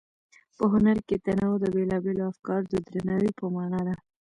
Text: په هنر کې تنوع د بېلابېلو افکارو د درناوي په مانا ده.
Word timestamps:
په 0.57 0.63
هنر 0.73 0.97
کې 1.07 1.15
تنوع 1.25 1.55
د 1.61 1.65
بېلابېلو 1.75 2.23
افکارو 2.31 2.65
د 2.71 2.75
درناوي 2.87 3.31
په 3.39 3.45
مانا 3.55 3.81
ده. 3.87 3.95